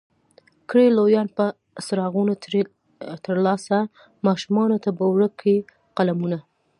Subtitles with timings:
[0.69, 1.45] کړي لویان به
[1.85, 2.61] څراغونه ترې
[3.25, 3.77] ترلاسه،
[4.27, 5.57] ماشومانو ته به ورکړي
[5.97, 6.37] قلمونه